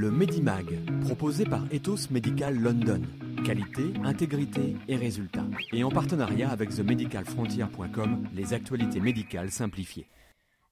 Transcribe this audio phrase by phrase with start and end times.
[0.00, 3.02] Le Medimag, proposé par Ethos Medical London.
[3.44, 5.44] Qualité, intégrité et résultats.
[5.74, 10.06] Et en partenariat avec themedicalfrontier.com, les actualités médicales simplifiées.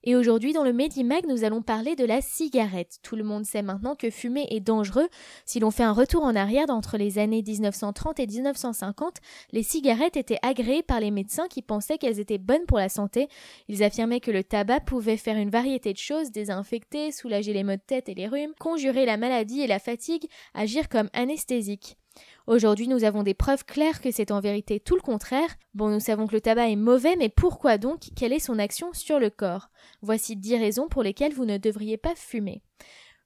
[0.04, 2.98] Et aujourd'hui, dans le Medimag, nous allons parler de la cigarette.
[3.02, 5.08] Tout le monde sait maintenant que fumer est dangereux.
[5.44, 9.16] Si l'on fait un retour en arrière d'entre les années 1930 et 1950,
[9.50, 13.28] les cigarettes étaient agréées par les médecins qui pensaient qu'elles étaient bonnes pour la santé.
[13.66, 17.72] Ils affirmaient que le tabac pouvait faire une variété de choses, désinfecter, soulager les maux
[17.72, 21.96] de tête et les rhumes, conjurer la maladie et la fatigue, agir comme anesthésique.
[22.46, 25.56] Aujourd'hui, nous avons des preuves claires que c'est en vérité tout le contraire.
[25.74, 28.08] Bon, nous savons que le tabac est mauvais, mais pourquoi donc?
[28.16, 29.68] Quelle est son action sur le corps?
[30.02, 32.62] Voici dix raisons pour lesquelles vous ne devriez pas fumer.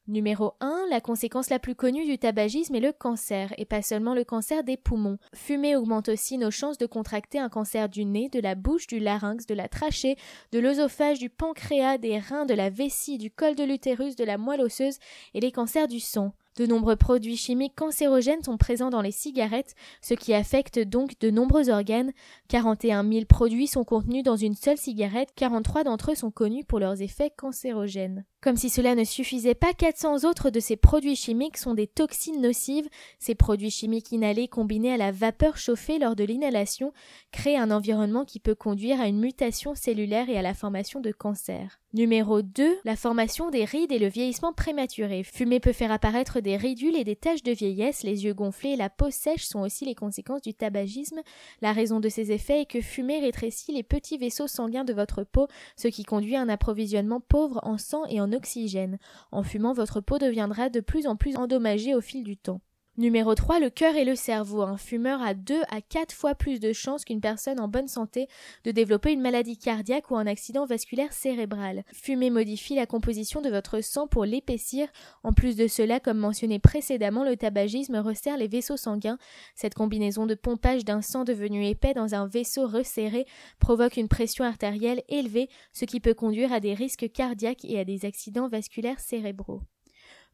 [0.09, 4.15] Numéro 1, la conséquence la plus connue du tabagisme est le cancer, et pas seulement
[4.15, 5.18] le cancer des poumons.
[5.32, 8.98] Fumer augmente aussi nos chances de contracter un cancer du nez, de la bouche, du
[8.98, 10.16] larynx, de la trachée,
[10.51, 14.38] de l'œsophage, du pancréas, des reins, de la vessie, du col de l'utérus, de la
[14.38, 14.98] moelle osseuse
[15.34, 16.32] et les cancers du sang.
[16.56, 21.30] De nombreux produits chimiques cancérogènes sont présents dans les cigarettes, ce qui affecte donc de
[21.30, 22.13] nombreux organes.
[22.49, 26.79] 41 000 produits sont contenus dans une seule cigarette, 43 d'entre eux sont connus pour
[26.79, 28.27] leurs effets cancérogènes.
[28.43, 32.43] Comme si cela ne suffisait pas, 400 autres de ces produits chimiques sont des toxines
[32.43, 32.88] nocives.
[33.21, 36.93] Ces produits chimiques inhalés combinés à la vapeur chauffée lors de l'inhalation
[37.30, 41.12] créent un environnement qui peut conduire à une mutation cellulaire et à la formation de
[41.12, 41.79] cancer.
[41.95, 42.79] Numéro 2.
[42.84, 45.23] La formation des rides et le vieillissement prématuré.
[45.24, 48.77] Fumer peut faire apparaître des ridules et des taches de vieillesse, les yeux gonflés et
[48.77, 51.21] la peau sèche sont aussi les conséquences du tabagisme.
[51.60, 55.23] La raison de ces effets est que fumer rétrécit les petits vaisseaux sanguins de votre
[55.23, 58.99] peau, ce qui conduit à un approvisionnement pauvre en sang et en oxygène.
[59.30, 62.61] En fumant, votre peau deviendra de plus en plus endommagée au fil du temps.
[62.98, 64.60] Numéro 3, le cœur et le cerveau.
[64.60, 68.28] Un fumeur a 2 à 4 fois plus de chances qu'une personne en bonne santé
[68.65, 71.84] de développer une maladie cardiaque ou un accident vasculaire cérébral.
[71.94, 74.88] Fumer modifie la composition de votre sang pour l'épaissir.
[75.22, 79.16] En plus de cela, comme mentionné précédemment, le tabagisme resserre les vaisseaux sanguins.
[79.54, 83.25] Cette combinaison de pompage d'un sang devenu épais dans un vaisseau resserré
[83.59, 87.87] provoque une pression artérielle élevée, ce qui peut conduire à des risques cardiaques et à
[87.87, 89.62] des accidents vasculaires cérébraux.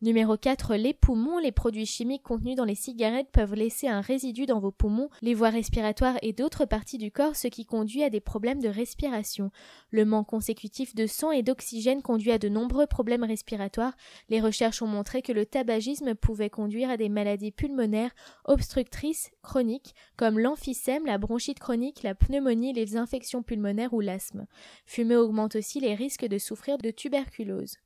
[0.00, 0.76] Numéro 4.
[0.76, 1.38] Les poumons.
[1.38, 5.34] Les produits chimiques contenus dans les cigarettes peuvent laisser un résidu dans vos poumons, les
[5.34, 9.50] voies respiratoires et d'autres parties du corps, ce qui conduit à des problèmes de respiration.
[9.90, 13.96] Le manque consécutif de sang et d'oxygène conduit à de nombreux problèmes respiratoires.
[14.28, 19.96] Les recherches ont montré que le tabagisme pouvait conduire à des maladies pulmonaires obstructrices chroniques,
[20.16, 24.46] comme l'emphysème, la bronchite chronique, la pneumonie, les infections pulmonaires ou l'asthme.
[24.86, 27.78] Fumer augmente aussi les risques de souffrir de tuberculose.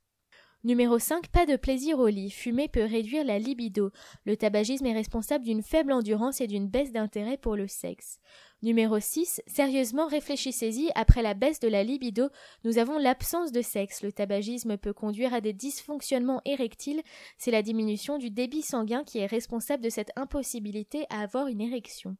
[0.65, 1.27] Numéro 5.
[1.27, 2.29] Pas de plaisir au lit.
[2.29, 3.91] Fumer peut réduire la libido.
[4.25, 8.17] Le tabagisme est responsable d'une faible endurance et d'une baisse d'intérêt pour le sexe.
[8.61, 9.41] Numéro 6.
[9.45, 12.29] Sérieusement réfléchissez-y, après la baisse de la libido,
[12.63, 14.03] nous avons l'absence de sexe.
[14.03, 17.01] Le tabagisme peut conduire à des dysfonctionnements érectiles,
[17.37, 21.59] c'est la diminution du débit sanguin qui est responsable de cette impossibilité à avoir une
[21.59, 22.15] érection.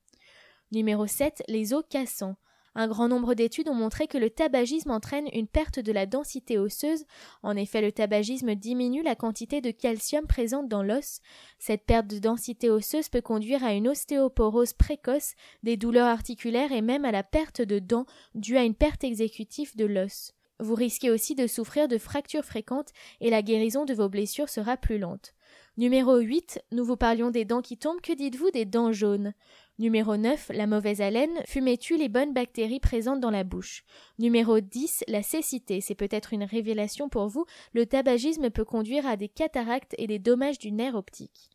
[0.73, 1.43] Numéro 7.
[1.47, 2.35] Les os cassants.
[2.75, 6.57] Un grand nombre d'études ont montré que le tabagisme entraîne une perte de la densité
[6.57, 7.05] osseuse.
[7.43, 11.19] En effet, le tabagisme diminue la quantité de calcium présente dans l'os.
[11.59, 16.81] Cette perte de densité osseuse peut conduire à une ostéoporose précoce, des douleurs articulaires et
[16.81, 20.33] même à la perte de dents due à une perte exécutive de l'os.
[20.59, 22.91] Vous risquez aussi de souffrir de fractures fréquentes
[23.21, 25.33] et la guérison de vos blessures sera plus lente.
[25.75, 29.33] Numéro 8, nous vous parlions des dents qui tombent, que dites-vous des dents jaunes?
[29.79, 33.83] Numéro 9, la mauvaise haleine, fumer tue les bonnes bactéries présentes dans la bouche?
[34.19, 39.17] Numéro 10, la cécité, c'est peut-être une révélation pour vous, le tabagisme peut conduire à
[39.17, 41.49] des cataractes et des dommages du nerf optique.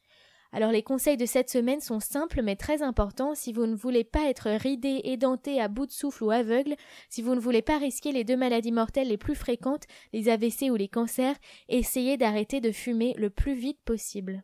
[0.52, 4.04] Alors les conseils de cette semaine sont simples mais très importants si vous ne voulez
[4.04, 6.74] pas être ridé, édenté, à bout de souffle ou aveugle,
[7.10, 10.70] si vous ne voulez pas risquer les deux maladies mortelles les plus fréquentes, les AVC
[10.70, 11.36] ou les cancers,
[11.68, 14.42] essayez d'arrêter de fumer le plus vite possible.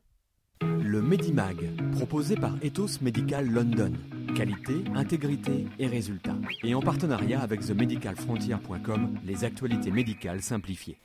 [0.82, 1.56] Le Medimag,
[1.92, 3.92] proposé par Ethos Medical London.
[4.34, 6.36] Qualité, intégrité et résultats.
[6.62, 10.98] Et en partenariat avec themedicalfrontier.com, les actualités médicales simplifiées.